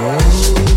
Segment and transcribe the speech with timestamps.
[0.00, 0.67] Oh.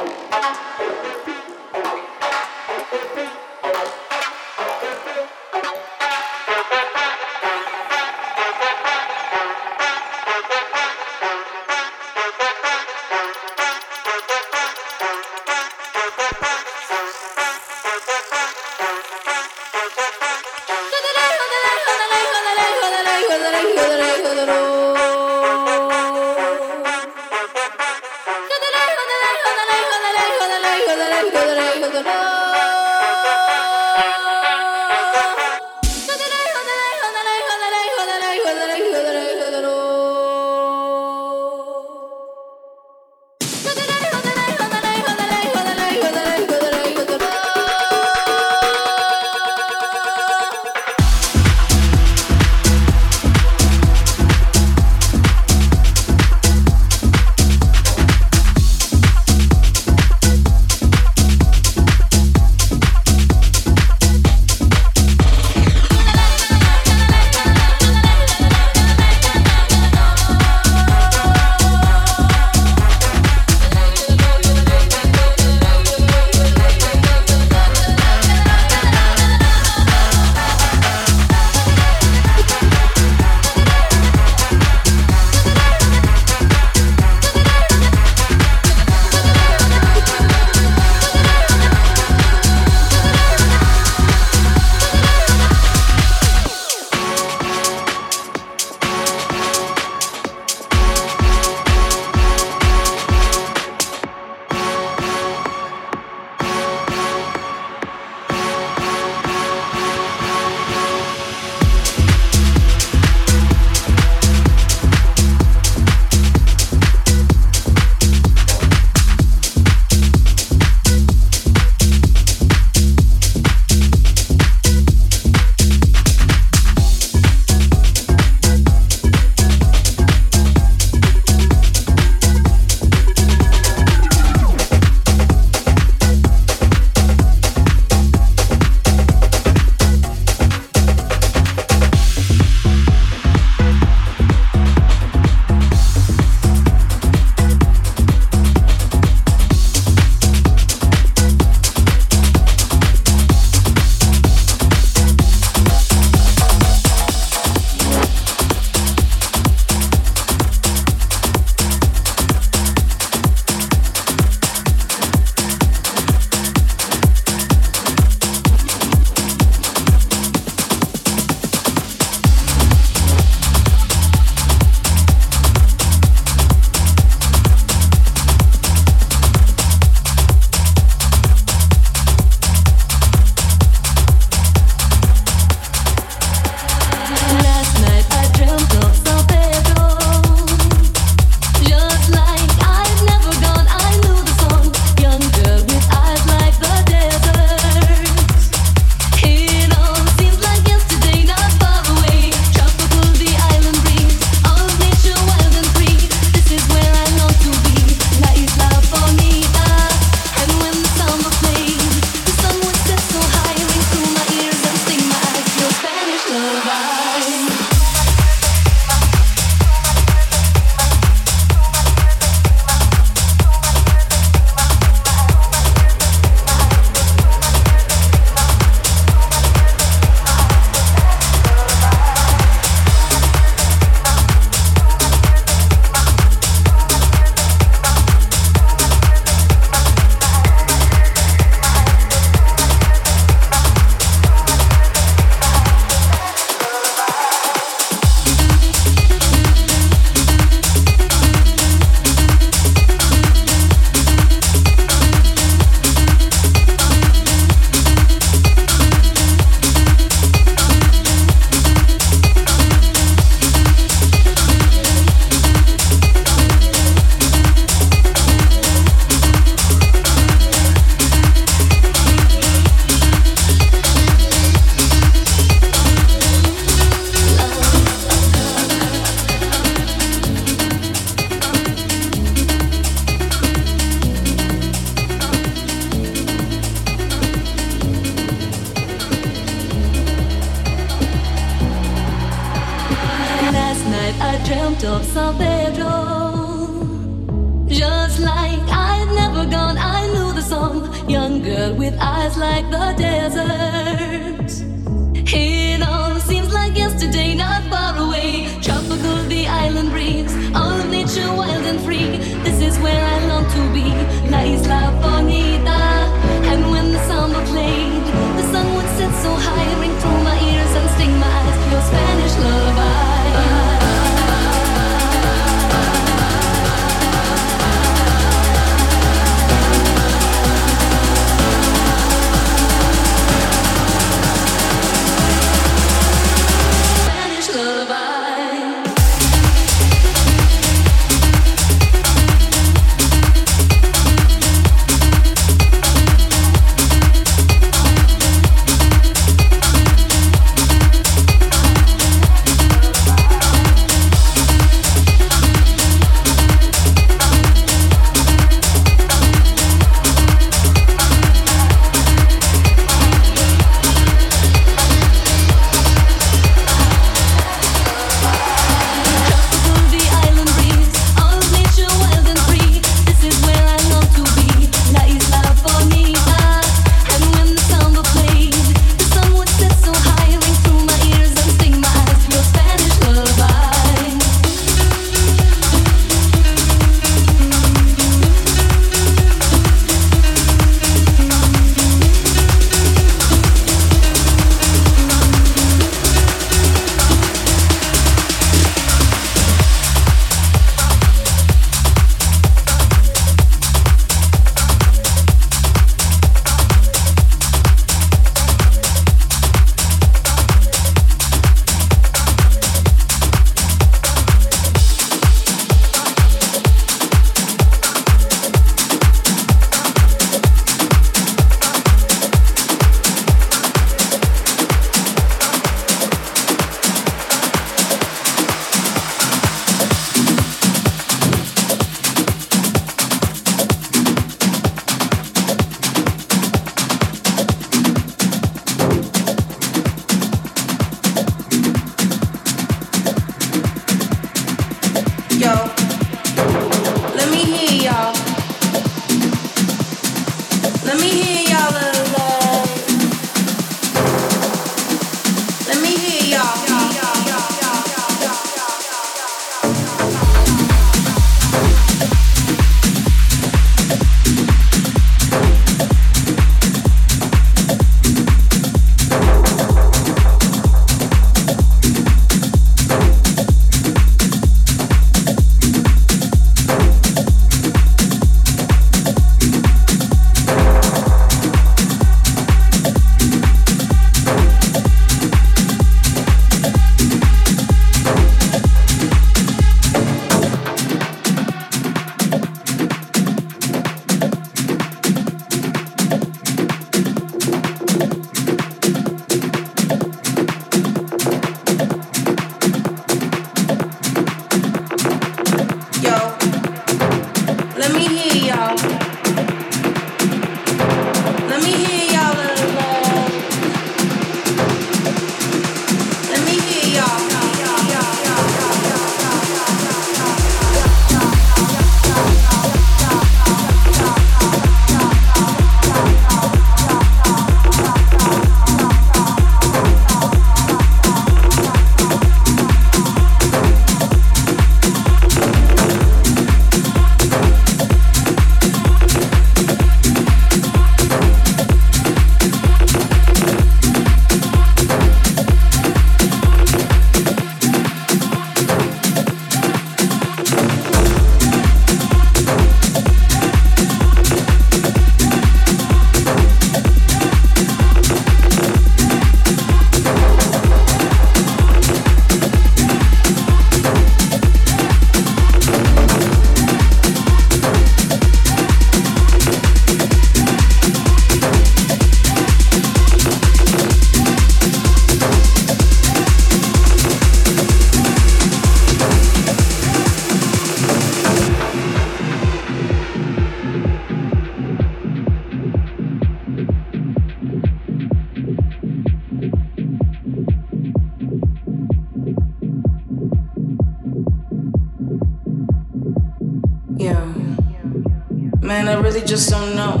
[599.36, 600.00] Just don't know.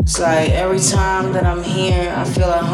[0.00, 2.73] It's like every time that I'm here, I feel at home.